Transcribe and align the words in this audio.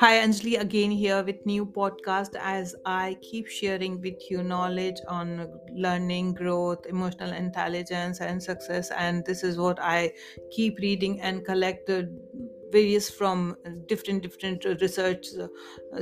Hi 0.00 0.18
Anjali 0.24 0.60
again 0.60 0.92
here 0.92 1.24
with 1.24 1.44
new 1.44 1.66
podcast 1.66 2.36
as 2.40 2.74
I 2.86 3.16
keep 3.20 3.48
sharing 3.48 4.00
with 4.00 4.30
you 4.30 4.44
knowledge 4.44 5.00
on 5.08 5.48
learning, 5.74 6.34
growth, 6.34 6.86
emotional 6.86 7.32
intelligence 7.32 8.20
and 8.20 8.40
success. 8.40 8.92
And 8.92 9.24
this 9.24 9.42
is 9.42 9.58
what 9.58 9.80
I 9.82 10.12
keep 10.52 10.78
reading 10.78 11.20
and 11.20 11.44
collected 11.44 12.16
various 12.70 13.08
from 13.10 13.56
different 13.88 14.22
different 14.22 14.64
research 14.80 15.26
uh, 15.40 15.48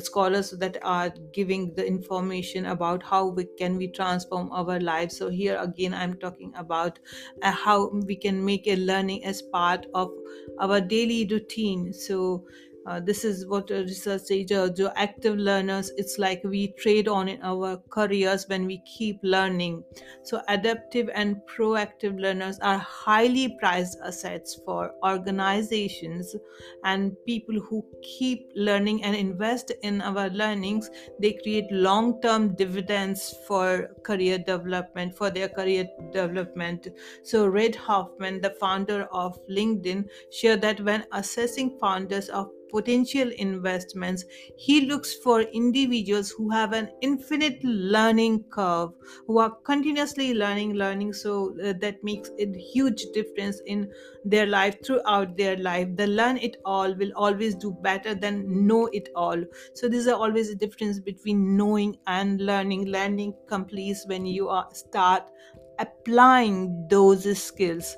scholars 0.00 0.50
that 0.50 0.76
are 0.82 1.11
giving 1.32 1.72
the 1.75 1.86
information 1.86 2.67
about 2.67 3.03
how 3.04 3.25
we 3.29 3.44
can 3.57 3.76
we 3.76 3.89
transform 3.89 4.50
our 4.53 4.79
lives. 4.81 5.17
So 5.17 5.31
here 5.31 5.57
again 5.61 5.94
i'm 5.94 6.18
talking 6.18 6.53
about 6.57 6.99
uh, 7.43 7.53
how 7.53 7.89
we 7.90 8.17
can 8.17 8.44
make 8.44 8.67
a 8.67 8.76
learning 8.76 9.25
as 9.25 9.43
part 9.43 9.86
of 9.94 10.11
our 10.58 10.81
daily 10.81 11.26
routine. 11.31 11.93
So 11.93 12.44
uh, 12.86 13.00
this 13.00 13.25
is 13.25 13.46
what 13.46 13.68
research 13.71 14.21
says 14.22 14.53
uh, 14.53 14.90
active 14.96 15.36
learners 15.36 15.90
it's 15.96 16.18
like 16.18 16.40
we 16.45 16.68
trade 16.79 17.09
on 17.09 17.29
in 17.29 17.43
our 17.43 17.76
careers 17.90 18.46
when 18.49 18.67
we 18.67 18.81
keep 18.86 19.18
learning. 19.22 19.82
So 20.22 20.40
adaptive 20.49 21.11
and 21.14 21.36
proactive 21.49 22.21
learners 22.21 22.59
are 22.61 22.79
highly 22.79 23.57
prized 23.59 23.99
assets 24.04 24.61
for 24.64 24.93
organizations 25.04 26.36
and 26.85 27.17
people 27.26 27.61
who 27.61 27.85
keep 28.03 28.50
learning 28.54 29.03
and 29.03 29.17
invest 29.17 29.73
in 29.82 30.00
our 30.00 30.29
learnings. 30.31 30.90
They 31.21 31.32
create 31.43 31.71
long 31.73 32.20
term 32.20 32.55
dividends 32.55 33.34
for 33.47 33.89
career 34.05 34.39
development 34.39 35.17
for 35.17 35.31
their 35.31 35.48
career 35.48 35.87
development. 36.12 36.89
So 37.25 37.47
Reid 37.47 37.75
Hoffman 37.75 38.41
the 38.41 38.50
founder 38.61 39.09
of 39.12 39.39
linkedin 39.48 40.09
shared 40.31 40.61
that 40.61 40.81
when 40.81 41.05
assessing 41.12 41.79
founders 41.81 42.29
of 42.29 42.51
potential 42.70 43.31
investments. 43.36 44.25
He 44.56 44.83
looks 44.86 45.14
for 45.14 45.42
individuals 45.42 46.31
who 46.31 46.50
have 46.50 46.73
an 46.73 46.91
infinite 47.00 47.62
learning 47.64 48.45
curve 48.50 48.91
who 49.27 49.39
are 49.39 49.50
continuously 49.64 50.34
learning 50.34 50.75
learning 50.75 51.12
so 51.12 51.56
uh, 51.62 51.73
that 51.81 52.03
makes 52.03 52.31
a 52.39 52.47
huge 52.58 53.05
difference 53.14 53.61
in 53.67 53.91
their 54.25 54.47
life 54.47 54.77
throughout 54.84 55.36
their 55.36 55.56
life. 55.56 55.89
The 55.97 56.06
learn 56.06 56.36
it 56.39 56.56
all 56.64 56.95
will 56.95 57.12
always 57.14 57.55
do 57.55 57.73
better 57.83 58.14
than 58.14 58.67
know 58.67 58.86
it 58.86 59.08
all. 59.14 59.42
So 59.75 59.89
there's 59.89 60.08
always 60.08 60.51
a 60.51 60.55
difference 60.56 60.98
between 61.01 61.56
knowing 61.56 61.97
and 62.06 62.41
learning. 62.41 62.86
Learning 62.86 63.34
completes 63.47 64.05
when 64.06 64.27
you 64.27 64.48
are 64.48 64.69
start 64.73 65.30
applying 65.78 66.86
those 66.89 67.25
skills 67.39 67.97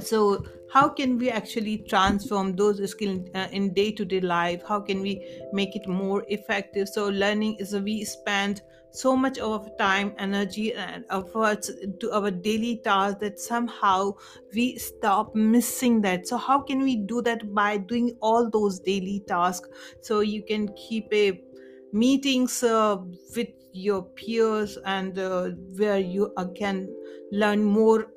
so 0.00 0.44
how 0.70 0.88
can 0.88 1.18
we 1.18 1.30
actually 1.30 1.78
transform 1.78 2.56
those 2.56 2.90
skills 2.90 3.28
uh, 3.34 3.48
in 3.52 3.72
day-to-day 3.72 4.20
life? 4.20 4.62
How 4.66 4.80
can 4.80 5.00
we 5.00 5.24
make 5.52 5.76
it 5.76 5.86
more 5.88 6.24
effective? 6.28 6.88
So 6.88 7.08
learning 7.08 7.56
is 7.56 7.74
a, 7.74 7.80
we 7.80 8.04
spend 8.04 8.62
so 8.90 9.16
much 9.16 9.38
of 9.38 9.68
time 9.76 10.14
energy 10.18 10.72
and 10.74 11.04
efforts 11.10 11.70
to 12.00 12.12
our 12.12 12.30
daily 12.30 12.80
tasks 12.84 13.18
that 13.20 13.38
somehow 13.40 14.12
we 14.52 14.76
stop 14.78 15.34
missing 15.34 16.00
that. 16.02 16.26
So 16.28 16.36
how 16.36 16.60
can 16.60 16.80
we 16.82 16.96
do 16.96 17.20
that? 17.22 17.52
By 17.54 17.78
doing 17.78 18.16
all 18.20 18.48
those 18.50 18.80
daily 18.80 19.24
tasks. 19.26 19.68
So 20.00 20.20
you 20.20 20.42
can 20.44 20.72
keep 20.74 21.12
a 21.12 21.40
meetings 21.92 22.62
uh, 22.62 22.96
with 23.36 23.48
your 23.72 24.02
peers 24.02 24.76
and 24.84 25.18
uh, 25.18 25.50
where 25.76 25.98
you 25.98 26.32
uh, 26.36 26.46
can 26.56 26.88
learn 27.32 27.64
more 27.64 28.13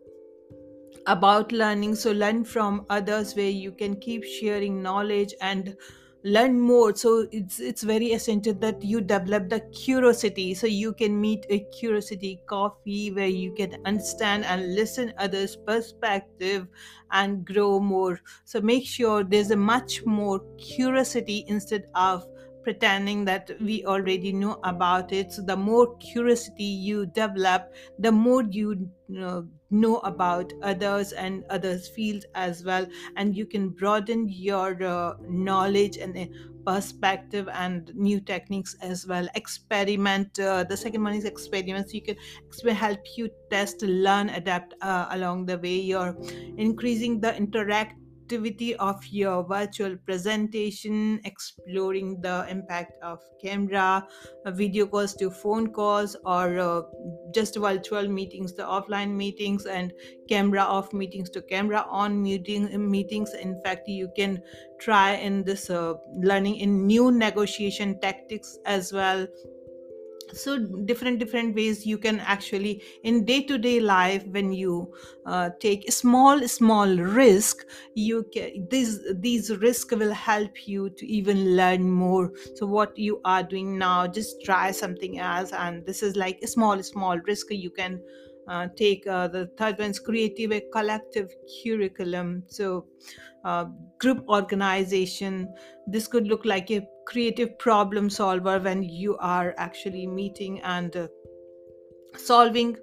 about 1.07 1.51
learning. 1.51 1.95
So 1.95 2.11
learn 2.11 2.43
from 2.45 2.85
others 2.89 3.35
where 3.35 3.49
you 3.49 3.71
can 3.71 3.99
keep 3.99 4.23
sharing 4.23 4.81
knowledge 4.83 5.33
and 5.41 5.75
learn 6.23 6.59
more. 6.59 6.95
So 6.95 7.27
it's 7.31 7.59
it's 7.59 7.83
very 7.83 8.07
essential 8.13 8.53
that 8.55 8.83
you 8.83 9.01
develop 9.01 9.49
the 9.49 9.61
curiosity. 9.73 10.53
So 10.53 10.67
you 10.67 10.93
can 10.93 11.19
meet 11.19 11.45
a 11.49 11.59
curiosity 11.79 12.41
coffee 12.47 13.11
where 13.11 13.27
you 13.27 13.53
can 13.53 13.75
understand 13.85 14.45
and 14.45 14.75
listen 14.75 15.13
others 15.17 15.55
perspective 15.55 16.67
and 17.11 17.45
grow 17.45 17.79
more. 17.79 18.19
So 18.45 18.61
make 18.61 18.85
sure 18.85 19.23
there's 19.23 19.51
a 19.51 19.55
much 19.57 20.05
more 20.05 20.41
curiosity 20.57 21.45
instead 21.47 21.85
of 21.95 22.25
pretending 22.67 23.23
that 23.25 23.49
we 23.61 23.85
already 23.85 24.31
know 24.33 24.59
about 24.63 25.11
it. 25.13 25.31
So 25.31 25.41
the 25.41 25.55
more 25.55 25.95
curiosity 25.97 26.65
you 26.65 27.05
develop 27.05 27.73
the 27.97 28.11
more 28.11 28.43
you 28.43 28.89
know, 29.07 29.47
know 29.69 29.99
about 29.99 30.51
others 30.61 31.13
and 31.13 31.45
others 31.49 31.87
fields 31.87 32.25
as 32.35 32.63
well. 32.63 32.85
And 33.15 33.35
you 33.35 33.45
can 33.45 33.69
broaden 33.69 34.27
your 34.29 34.83
uh, 34.83 35.13
knowledge 35.27 35.97
and 35.97 36.17
uh, 36.17 36.25
perspective 36.65 37.47
and 37.53 37.89
new 37.95 38.19
techniques 38.19 38.75
as 38.81 39.07
well. 39.07 39.27
Experiment 39.35 40.37
uh, 40.39 40.65
the 40.65 40.75
second 40.75 41.03
one 41.03 41.13
is 41.15 41.23
experiments. 41.23 41.93
You 41.93 42.01
can 42.01 42.17
help 42.75 42.99
you 43.15 43.29
test 43.49 43.81
learn 43.81 44.29
adapt 44.29 44.73
uh, 44.81 45.07
along 45.11 45.45
the 45.45 45.57
way. 45.57 45.75
You're 45.77 46.17
increasing 46.57 47.19
the 47.21 47.35
interactivity 48.27 48.75
of 48.75 49.05
your 49.07 49.43
virtual 49.43 49.95
presentation 50.05 51.19
exploring 51.25 52.19
the 52.21 52.45
impact 52.49 52.93
of 53.03 53.19
camera 53.41 54.05
video 54.47 54.85
calls 54.85 55.13
to 55.15 55.29
phone 55.29 55.71
calls 55.71 56.15
or 56.25 56.59
uh, 56.59 56.81
just 57.33 57.57
virtual 57.57 58.07
meetings 58.07 58.53
the 58.53 58.63
offline 58.63 59.11
meetings 59.11 59.65
and 59.65 59.93
camera 60.29 60.61
off 60.61 60.93
meetings 60.93 61.29
to 61.29 61.41
camera 61.43 61.85
on 61.89 62.21
meeting 62.21 62.89
meetings. 62.89 63.33
In 63.33 63.59
fact 63.63 63.87
you 63.87 64.09
can 64.15 64.41
try 64.79 65.13
in 65.13 65.43
this 65.43 65.69
uh, 65.69 65.93
learning 66.13 66.57
in 66.57 66.85
new 66.85 67.11
negotiation 67.11 67.99
tactics 67.99 68.57
as 68.65 68.93
well 68.93 69.27
so 70.33 70.57
different 70.85 71.19
different 71.19 71.55
ways 71.55 71.85
you 71.85 71.97
can 71.97 72.19
actually 72.19 72.81
in 73.03 73.23
day 73.25 73.41
to 73.43 73.57
day 73.57 73.79
life 73.79 74.25
when 74.27 74.51
you 74.51 74.91
uh, 75.25 75.49
take 75.59 75.91
small 75.91 76.47
small 76.47 76.87
risk 76.97 77.65
you 77.93 78.23
can 78.33 78.67
these 78.69 78.99
these 79.19 79.55
risk 79.57 79.91
will 79.91 80.13
help 80.13 80.67
you 80.67 80.89
to 80.91 81.05
even 81.07 81.55
learn 81.55 81.89
more. 81.89 82.31
So 82.53 82.65
what 82.67 82.97
you 82.97 83.19
are 83.25 83.43
doing 83.43 83.77
now 83.77 84.07
just 84.07 84.41
try 84.43 84.71
something 84.71 85.19
else 85.19 85.51
and 85.53 85.85
this 85.85 86.03
is 86.03 86.15
like 86.15 86.39
a 86.41 86.47
small 86.47 86.81
small 86.83 87.17
risk 87.19 87.47
you 87.51 87.71
can 87.71 88.01
uh, 88.47 88.67
take 88.75 89.05
uh, 89.07 89.27
the 89.27 89.47
third 89.57 89.77
one 89.77 89.91
is 89.91 89.99
creative 89.99 90.51
a 90.51 90.61
collective 90.71 91.29
curriculum. 91.63 92.43
So 92.47 92.85
uh, 93.43 93.65
group 93.99 94.23
organization 94.27 95.53
this 95.87 96.07
could 96.07 96.27
look 96.27 96.45
like 96.45 96.71
a 96.71 96.85
creative 97.05 97.57
problem 97.59 98.09
solver 98.09 98.59
when 98.59 98.83
you 98.83 99.17
are 99.17 99.53
actually 99.57 100.05
meeting 100.07 100.59
and 100.61 100.95
uh, 100.95 101.07
solving 102.17 102.75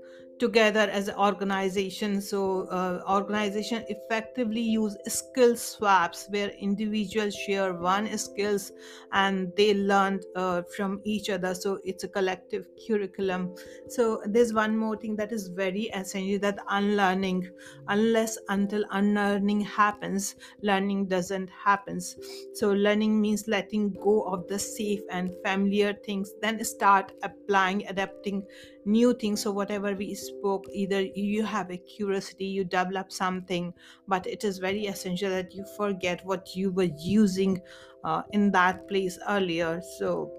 together 0.45 0.87
as 0.99 1.09
an 1.09 1.17
organization. 1.17 2.21
So 2.21 2.67
uh, 2.69 3.03
organization 3.09 3.85
effectively 3.89 4.61
use 4.61 4.97
skill 5.07 5.57
swaps 5.57 6.27
where 6.31 6.51
individuals 6.51 7.35
share 7.35 7.75
one 7.75 8.07
skills 8.19 8.73
and 9.13 9.53
they 9.57 9.75
learn 9.75 10.21
uh, 10.35 10.63
from 10.77 11.01
each 11.05 11.31
other. 11.31 11.55
So 11.55 11.81
it's 11.85 12.05
a 12.05 12.09
collective 12.09 12.67
curriculum. 12.87 13.55
So 13.89 14.23
there's 14.27 14.53
one 14.53 14.77
more 14.77 14.97
thing 14.97 15.17
that 15.17 15.33
is 15.33 15.49
very 15.49 15.85
essential 16.01 16.39
that 16.41 16.59
unlearning 16.69 17.49
unless 17.89 18.39
until 18.49 18.85
unlearning 18.91 19.61
happens 19.61 20.37
learning 20.63 21.07
doesn't 21.07 21.49
happens 21.51 22.17
so 22.53 22.73
learning 22.73 23.21
means 23.21 23.47
letting 23.49 23.93
go 24.03 24.23
of 24.23 24.47
the 24.49 24.59
safe 24.59 25.01
and 25.11 25.35
familiar 25.45 25.93
things 26.05 26.33
then 26.41 26.63
start 26.65 27.13
applying 27.23 27.87
adapting 27.87 28.47
new 28.87 29.15
things 29.15 29.43
so 29.43 29.51
whatever 29.51 29.95
we 29.95 30.15
spoke 30.15 30.65
either 30.73 31.01
you 31.01 31.43
have 31.43 31.71
a 31.71 31.77
curiosity 31.77 32.45
you 32.45 32.65
develop 32.65 33.11
something 33.11 33.73
but 34.09 34.27
it 34.27 34.45
is 34.45 34.59
very 34.59 34.87
essential 34.87 35.31
that 35.31 35.55
you 35.55 35.65
forget 35.77 36.25
what 36.25 36.55
you 36.55 36.71
were 36.71 36.91
using 36.99 37.61
uh, 38.05 38.23
in 38.33 38.51
that 38.53 38.87
place 38.89 39.19
earlier. 39.29 39.81
So 39.99 40.31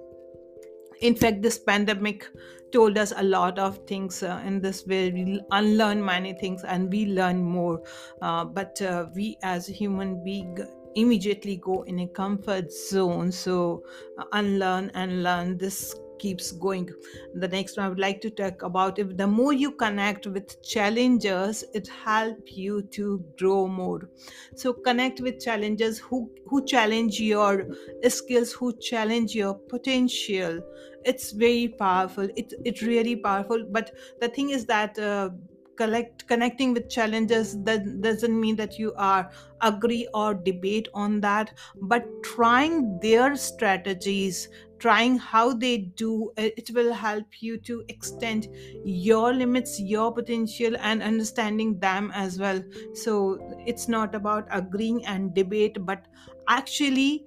in 1.02 1.16
fact 1.16 1.42
this 1.42 1.58
pandemic 1.58 2.28
told 2.72 2.98
us 2.98 3.14
a 3.16 3.24
lot 3.24 3.60
of 3.60 3.86
things 3.88 4.24
uh, 4.24 4.42
in 4.46 4.62
this 4.62 4.86
way. 4.86 5.12
We 5.12 5.42
unlearn 5.52 6.04
many 6.04 6.34
things 6.34 6.64
and 6.64 6.92
we 6.92 7.08
learn 7.08 7.44
more. 7.44 7.81
Uh, 8.22 8.46
but 8.46 8.81
uh, 8.81 9.08
we 9.16 9.38
as 9.44 9.68
human 9.68 10.24
being 10.24 10.58
immediately 10.96 11.58
go 11.58 11.84
in 11.84 12.00
a 12.00 12.08
comfort 12.08 12.72
zone. 12.72 13.31
So 13.31 13.84
uh, 14.18 14.25
unlearn 14.31 14.92
and 14.94 15.24
learn 15.24 15.58
this 15.58 15.96
keeps 16.20 16.52
going. 16.52 16.90
The 17.34 17.48
next 17.48 17.78
one 17.78 17.86
i 17.86 17.90
would 17.90 18.00
like 18.00 18.22
to 18.22 18.30
talk 18.30 18.62
about 18.62 19.00
if 19.00 19.16
the 19.18 19.28
more 19.28 19.54
you 19.54 19.72
connect 19.72 20.28
with 20.28 20.62
challengers 20.62 21.64
it 21.74 21.88
help 21.88 22.40
you 22.56 22.84
to 22.98 23.26
grow 23.38 23.68
more. 23.68 24.10
So 24.56 24.74
connect 24.74 25.20
with 25.22 25.40
challengers 25.40 26.00
who 26.00 26.32
who 26.46 26.66
challenge 26.66 27.20
your 27.20 27.68
skills 28.08 28.54
who 28.54 28.78
challenge 28.80 29.36
your 29.36 29.56
potential. 29.70 30.62
It's 31.04 31.32
very 31.32 31.68
powerful. 31.80 32.28
It's 32.36 32.54
it 32.64 32.82
really 32.82 33.16
powerful. 33.16 33.66
But 33.70 33.92
the 34.20 34.30
thing 34.30 34.50
is 34.50 34.66
that 34.66 34.98
uh, 34.98 35.30
collect 35.78 36.26
connecting 36.28 36.74
with 36.74 36.90
challenges 36.90 37.62
that 37.64 38.02
doesn't 38.02 38.40
mean 38.40 38.56
that 38.56 38.80
you 38.80 38.94
are 38.98 39.30
agree 39.62 40.08
or 40.14 40.34
debate 40.34 40.88
on 40.94 41.20
that. 41.22 41.54
But 41.82 42.06
trying 42.24 43.00
their 43.00 43.36
strategies 43.36 44.48
trying 44.77 45.18
how 45.18 45.54
they 45.54 45.77
do 45.77 46.31
it 46.38 46.69
will 46.74 46.94
help 46.94 47.42
you 47.42 47.57
to 47.57 47.83
extend 47.88 48.48
your 48.83 49.33
limits 49.33 49.80
your 49.80 50.13
potential 50.13 50.75
and 50.80 51.01
understanding 51.01 51.80
them 51.80 52.12
as 52.13 52.39
well. 52.39 52.62
So 52.94 53.39
it's 53.66 53.88
not 53.88 54.13
about 54.16 54.48
agreeing 54.51 55.06
and 55.06 55.33
debate 55.33 55.77
but 55.86 56.07
actually 56.48 57.25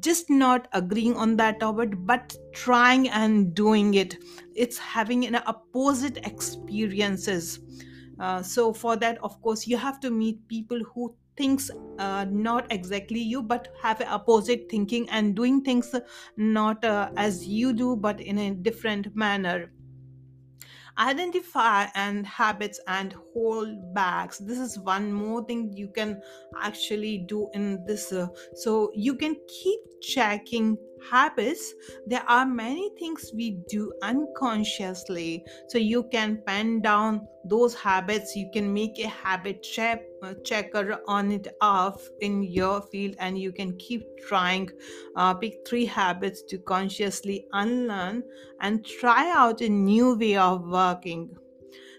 just 0.00 0.28
not 0.28 0.68
agreeing 0.72 1.16
on 1.16 1.36
that 1.36 1.60
topic 1.60 1.90
but 1.98 2.36
trying 2.52 3.08
and 3.08 3.54
doing 3.54 3.94
it. 3.94 4.16
It's 4.54 4.78
having 4.78 5.24
an 5.26 5.36
opposite 5.46 6.18
experiences. 6.18 7.60
Uh, 8.18 8.42
so 8.42 8.72
for 8.72 8.96
that 8.96 9.18
of 9.22 9.40
course 9.42 9.66
you 9.66 9.76
have 9.76 10.00
to 10.00 10.10
meet 10.10 10.46
people 10.48 10.80
who 10.94 11.16
thinks 11.36 11.70
uh, 11.98 12.26
not 12.30 12.70
exactly 12.70 13.20
you 13.20 13.42
but 13.42 13.68
have 13.82 14.00
opposite 14.02 14.68
thinking 14.70 15.08
and 15.10 15.34
doing 15.36 15.62
things 15.62 15.94
not 16.36 16.84
uh, 16.84 17.10
as 17.16 17.46
you 17.46 17.72
do 17.72 17.96
but 17.96 18.20
in 18.20 18.38
a 18.38 18.54
different 18.54 19.14
manner. 19.16 19.72
Identify 20.98 21.88
and 21.94 22.26
habits 22.26 22.80
and 22.86 23.12
hold 23.32 23.92
backs 23.92 24.38
this 24.38 24.58
is 24.58 24.78
one 24.78 25.12
more 25.12 25.44
thing 25.44 25.72
you 25.76 25.88
can 25.88 26.22
actually 26.60 27.18
do 27.18 27.50
in 27.52 27.84
this 27.84 28.12
uh, 28.12 28.28
so 28.54 28.90
you 28.94 29.14
can 29.14 29.36
keep 29.46 29.80
checking 30.00 30.78
habits 31.10 31.74
there 32.06 32.24
are 32.28 32.46
many 32.46 32.90
things 32.98 33.30
we 33.34 33.58
do 33.68 33.92
unconsciously. 34.02 35.44
So 35.68 35.78
you 35.78 36.04
can 36.04 36.42
pen 36.46 36.80
down 36.80 37.26
those 37.48 37.74
habits 37.74 38.34
you 38.34 38.50
can 38.52 38.72
make 38.72 38.98
a 38.98 39.08
habit 39.08 39.62
check, 39.62 40.02
uh, 40.22 40.34
checker 40.44 40.98
on 41.06 41.30
it 41.30 41.46
off 41.60 42.02
in 42.20 42.42
your 42.42 42.82
field 42.82 43.14
and 43.18 43.38
you 43.38 43.52
can 43.52 43.76
keep 43.78 44.02
trying. 44.26 44.68
Uh, 45.14 45.34
pick 45.34 45.66
three 45.66 45.86
habits 45.86 46.42
to 46.42 46.58
consciously 46.58 47.46
unlearn 47.52 48.22
and 48.60 48.84
try 48.84 49.30
out 49.30 49.60
a 49.60 49.68
new 49.68 50.16
way 50.16 50.36
of 50.36 50.66
working. 50.66 51.30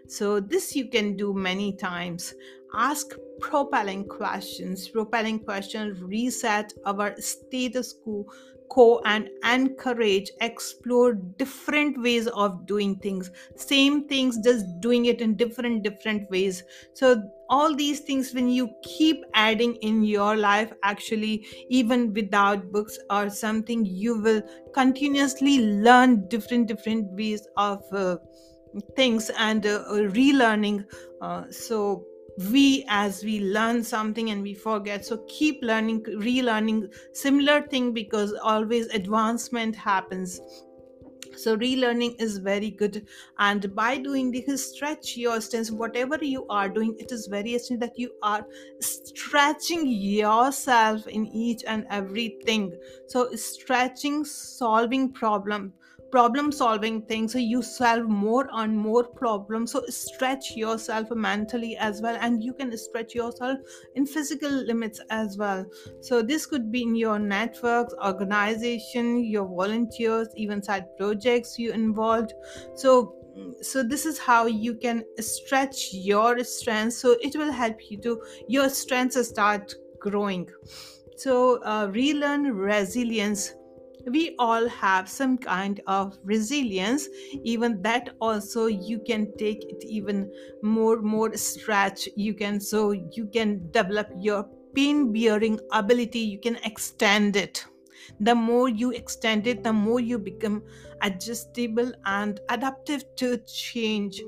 So 0.07 0.39
this 0.39 0.75
you 0.75 0.87
can 0.89 1.15
do 1.15 1.33
many 1.33 1.75
times. 1.75 2.33
Ask 2.73 3.15
propelling 3.39 4.07
questions. 4.07 4.87
Propelling 4.87 5.39
questions 5.39 6.01
reset 6.01 6.73
our 6.85 7.15
status 7.19 7.93
quo 7.93 8.25
co 8.69 9.01
and 9.05 9.29
encourage 9.43 10.31
explore 10.41 11.13
different 11.13 12.01
ways 12.01 12.27
of 12.27 12.65
doing 12.65 12.95
things. 12.97 13.31
Same 13.55 14.07
things 14.07 14.37
just 14.43 14.65
doing 14.79 15.05
it 15.05 15.21
in 15.21 15.35
different 15.35 15.83
different 15.83 16.29
ways. 16.29 16.63
So 16.93 17.21
all 17.49 17.75
these 17.75 18.01
things 18.01 18.33
when 18.33 18.49
you 18.49 18.69
keep 18.83 19.23
adding 19.33 19.75
in 19.75 20.03
your 20.03 20.35
life 20.35 20.71
actually 20.83 21.45
even 21.69 22.13
without 22.13 22.71
books 22.71 22.97
or 23.09 23.29
something 23.29 23.85
you 23.85 24.21
will 24.21 24.41
continuously 24.73 25.59
learn 25.59 26.27
different 26.27 26.67
different 26.67 27.05
ways 27.13 27.47
of 27.55 27.81
uh, 27.93 28.17
things 28.95 29.29
and 29.37 29.65
uh, 29.65 29.83
relearning. 29.89 30.85
Uh, 31.21 31.43
so 31.49 32.03
we 32.37 32.85
as 32.87 33.23
we 33.23 33.39
learn 33.41 33.83
something 33.83 34.29
and 34.29 34.41
we 34.43 34.53
forget. 34.53 35.05
So 35.05 35.23
keep 35.27 35.59
learning 35.61 36.03
relearning 36.03 36.93
similar 37.13 37.67
thing 37.67 37.93
because 37.93 38.33
always 38.33 38.87
advancement 38.87 39.75
happens. 39.75 40.41
So 41.35 41.55
relearning 41.57 42.15
is 42.19 42.37
very 42.39 42.71
good. 42.71 43.07
And 43.37 43.73
by 43.75 43.97
doing 43.97 44.31
this 44.31 44.69
stretch 44.69 45.15
your 45.17 45.39
stance 45.41 45.71
whatever 45.71 46.17
you 46.23 46.45
are 46.49 46.69
doing 46.69 46.95
it 46.99 47.11
is 47.11 47.27
very 47.27 47.53
essential 47.55 47.79
that 47.87 47.97
you 47.99 48.11
are 48.21 48.45
stretching 48.81 49.87
yourself 49.87 51.07
in 51.07 51.27
each 51.27 51.63
and 51.65 51.85
everything. 51.89 52.77
So 53.07 53.35
stretching 53.35 54.25
solving 54.25 55.13
problem 55.13 55.73
problem 56.11 56.51
solving 56.51 57.01
thing 57.03 57.27
so 57.27 57.37
you 57.37 57.61
solve 57.61 58.07
more 58.07 58.47
and 58.53 58.77
more 58.77 59.03
problems. 59.03 59.71
So 59.71 59.83
stretch 59.87 60.55
yourself 60.55 61.11
mentally 61.11 61.75
as 61.77 62.01
well 62.01 62.17
and 62.19 62.43
you 62.43 62.53
can 62.53 62.75
stretch 62.77 63.13
yourself 63.15 63.59
in 63.95 64.05
physical 64.05 64.49
limits 64.49 65.01
as 65.09 65.37
well. 65.37 65.65
So 66.01 66.21
this 66.21 66.45
could 66.45 66.71
be 66.71 66.83
in 66.83 66.95
your 66.95 67.19
networks 67.19 67.93
organization 68.03 69.23
your 69.23 69.45
volunteers 69.45 70.27
even 70.35 70.63
side 70.63 70.95
projects 70.97 71.57
you 71.59 71.71
involved. 71.71 72.33
So 72.75 73.13
so 73.61 73.83
this 73.83 74.05
is 74.05 74.17
how 74.17 74.47
you 74.47 74.75
can 74.75 75.03
stretch 75.19 75.93
your 75.93 76.43
strengths. 76.43 76.97
So 76.97 77.17
it 77.21 77.35
will 77.35 77.51
help 77.51 77.91
you 77.91 77.97
to 78.01 78.21
your 78.47 78.69
strengths 78.69 79.27
start 79.27 79.75
growing. 79.99 80.49
So 81.17 81.61
uh, 81.63 81.89
relearn 81.91 82.53
resilience 82.53 83.53
we 84.07 84.35
all 84.39 84.67
have 84.67 85.09
some 85.09 85.37
kind 85.37 85.81
of 85.87 86.17
resilience. 86.23 87.07
Even 87.43 87.81
that 87.81 88.09
also 88.21 88.67
you 88.67 88.99
can 88.99 89.35
take 89.37 89.63
it 89.69 89.83
even 89.85 90.31
more 90.61 91.01
more 91.01 91.35
stretch. 91.35 92.07
You 92.15 92.33
can 92.33 92.59
so 92.59 92.91
you 92.91 93.27
can 93.27 93.69
develop 93.71 94.07
your 94.17 94.49
pain 94.75 95.11
bearing 95.11 95.59
ability. 95.71 96.19
You 96.19 96.39
can 96.39 96.57
extend 96.63 97.35
it. 97.35 97.65
The 98.19 98.35
more 98.35 98.69
you 98.69 98.91
extend 98.91 99.47
it 99.47 99.63
the 99.63 99.73
more 99.73 99.99
you 99.99 100.17
become 100.19 100.63
adjustable 101.01 101.91
and 102.05 102.39
adaptive 102.49 103.03
to 103.17 103.37
change 103.45 104.21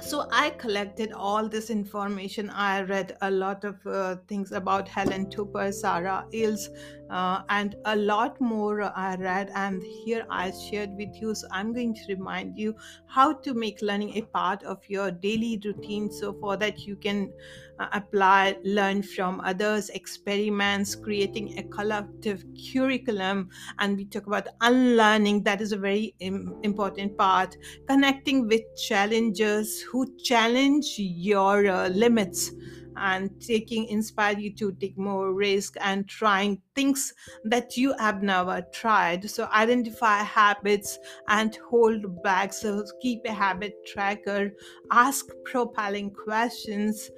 so 0.00 0.26
i 0.30 0.50
collected 0.50 1.12
all 1.12 1.48
this 1.48 1.70
information 1.70 2.50
i 2.50 2.82
read 2.82 3.16
a 3.22 3.30
lot 3.30 3.64
of 3.64 3.86
uh, 3.86 4.16
things 4.28 4.52
about 4.52 4.88
helen 4.88 5.28
tupper 5.30 5.72
sarah 5.72 6.24
Ellis 6.32 6.68
uh, 7.10 7.42
and 7.48 7.76
a 7.86 7.96
lot 7.96 8.40
more 8.40 8.82
I 8.82 9.16
read, 9.16 9.50
and 9.54 9.82
here 9.82 10.26
I 10.28 10.50
shared 10.50 10.90
with 10.96 11.14
you. 11.20 11.34
So, 11.34 11.48
I'm 11.50 11.72
going 11.72 11.94
to 11.94 12.00
remind 12.08 12.58
you 12.58 12.76
how 13.06 13.32
to 13.32 13.54
make 13.54 13.80
learning 13.80 14.16
a 14.18 14.22
part 14.22 14.62
of 14.62 14.78
your 14.88 15.10
daily 15.10 15.60
routine 15.64 16.10
so 16.10 16.34
for 16.34 16.56
that 16.58 16.80
you 16.86 16.96
can 16.96 17.32
apply, 17.92 18.56
learn 18.64 19.02
from 19.02 19.40
others, 19.44 19.88
experiments, 19.90 20.94
creating 20.94 21.50
a 21.56 21.62
collective 21.64 22.44
curriculum. 22.72 23.48
And 23.78 23.96
we 23.96 24.04
talk 24.06 24.26
about 24.26 24.48
unlearning, 24.60 25.44
that 25.44 25.60
is 25.60 25.72
a 25.72 25.76
very 25.78 26.14
Im- 26.18 26.56
important 26.62 27.16
part. 27.16 27.56
Connecting 27.86 28.46
with 28.48 28.62
challengers 28.74 29.80
who 29.80 30.12
challenge 30.18 30.94
your 30.98 31.66
uh, 31.68 31.88
limits 31.88 32.52
and 33.00 33.30
taking 33.38 33.86
inspire 33.86 34.36
you 34.36 34.52
to 34.52 34.72
take 34.72 34.98
more 34.98 35.32
risk 35.32 35.76
and 35.80 36.08
trying 36.08 36.60
things 36.74 37.12
that 37.44 37.76
you 37.76 37.94
have 37.98 38.22
never 38.24 38.66
tried. 38.72 39.30
So 39.30 39.48
identify 39.54 40.18
habits 40.24 40.98
and 41.28 41.56
hold 41.70 42.20
back. 42.22 42.52
So 42.52 42.84
keep 43.00 43.24
a 43.24 43.32
habit 43.32 43.84
tracker. 43.84 44.50
Ask 44.90 45.32
propelling 45.44 46.10
questions 46.10 47.10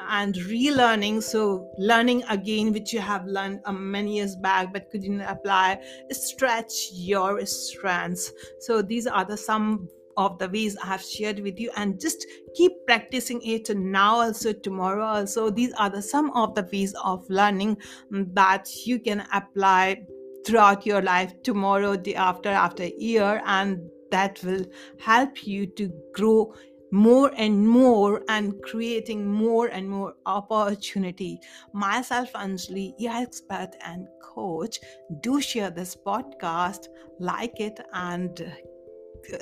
and 0.00 0.34
relearning. 0.34 1.22
So 1.22 1.70
learning 1.78 2.24
again 2.28 2.72
which 2.72 2.92
you 2.92 3.00
have 3.00 3.26
learned 3.26 3.60
um, 3.64 3.90
many 3.90 4.16
years 4.16 4.36
back 4.36 4.72
but 4.72 4.90
couldn't 4.90 5.20
apply 5.20 5.80
stretch 6.10 6.90
your 6.92 7.44
strengths. 7.46 8.32
So 8.60 8.82
these 8.82 9.06
are 9.06 9.24
the 9.24 9.36
some 9.36 9.88
of 10.16 10.38
the 10.38 10.48
ways 10.48 10.76
I 10.82 10.86
have 10.86 11.02
shared 11.02 11.40
with 11.40 11.60
you 11.60 11.70
and 11.76 12.00
just 12.00 12.26
keep 12.54 12.72
practicing 12.86 13.42
it 13.42 13.74
now 13.76 14.16
also 14.16 14.52
tomorrow 14.52 15.04
also. 15.04 15.50
These 15.50 15.72
are 15.74 15.90
the 15.90 16.02
some 16.02 16.30
of 16.32 16.54
the 16.54 16.68
ways 16.72 16.94
of 17.04 17.28
learning 17.28 17.78
that 18.10 18.68
you 18.86 18.98
can 18.98 19.26
apply 19.32 20.06
throughout 20.46 20.86
your 20.86 21.02
life 21.02 21.34
tomorrow 21.42 21.96
day 21.96 22.14
after 22.14 22.48
after 22.48 22.86
year 22.86 23.42
and 23.46 23.90
that 24.10 24.42
will 24.44 24.64
help 24.98 25.46
you 25.46 25.66
to 25.66 25.92
grow 26.14 26.54
more 26.96 27.30
and 27.36 27.68
more 27.68 28.22
and 28.28 28.54
creating 28.62 29.24
more 29.30 29.66
and 29.68 29.88
more 29.96 30.14
opportunity 30.34 31.32
myself 31.72 32.32
anjali 32.44 32.86
expert 33.22 33.72
and 33.90 34.06
coach 34.34 34.78
do 35.26 35.40
share 35.48 35.70
this 35.70 35.96
podcast 36.10 36.88
like 37.18 37.60
it 37.60 37.80
and 37.92 38.46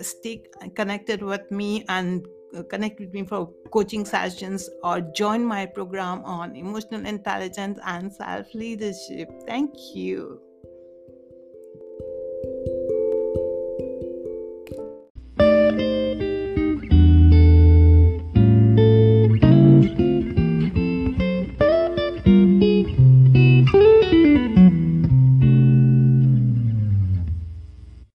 stay 0.01 0.43
connected 0.75 1.23
with 1.23 1.51
me 1.51 1.85
and 1.89 2.27
uh, 2.57 2.63
connect 2.65 3.01
with 3.01 3.13
me 3.13 3.25
for 3.25 3.51
coaching 3.73 4.05
sessions 4.05 4.69
or 4.83 5.01
join 5.01 5.45
my 5.45 5.67
program 5.67 6.25
on 6.25 6.57
emotional 6.57 7.05
intelligence 7.07 7.79
and 7.85 8.13
self 8.13 8.55
leadership. 8.55 9.29
Thank 9.47 9.73
you. 9.95 10.41